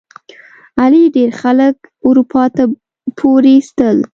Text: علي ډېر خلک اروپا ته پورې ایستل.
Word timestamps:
علي 0.81 1.03
ډېر 1.15 1.31
خلک 1.41 1.75
اروپا 2.07 2.43
ته 2.55 2.63
پورې 3.17 3.51
ایستل. 3.57 3.97